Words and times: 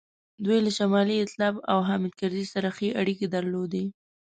دوی 0.45 0.59
له 0.65 0.71
شمال 0.77 1.07
ایتلاف 1.13 1.55
او 1.71 1.77
حامد 1.87 2.11
کرزي 2.19 2.45
سره 2.53 2.67
ښې 2.77 2.89
اړیکې 3.01 3.27
درلودې. 3.35 3.85